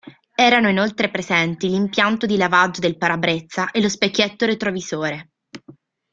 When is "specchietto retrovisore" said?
3.87-5.29